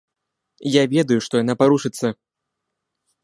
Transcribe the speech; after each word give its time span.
Я 0.75 0.83
ведаю, 0.95 1.17
што 1.27 1.33
яна 1.43 1.55
парушыцца. 1.61 2.07